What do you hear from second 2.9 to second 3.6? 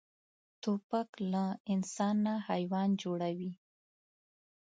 جوړوي.